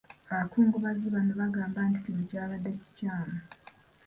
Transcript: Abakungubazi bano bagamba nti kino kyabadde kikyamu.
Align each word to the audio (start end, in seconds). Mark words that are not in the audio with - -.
Abakungubazi 0.31 1.05
bano 1.15 1.31
bagamba 1.41 1.79
nti 1.87 1.99
kino 2.05 2.21
kyabadde 2.29 2.69
kikyamu. 2.81 3.37